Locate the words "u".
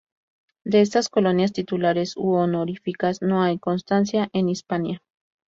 2.17-2.31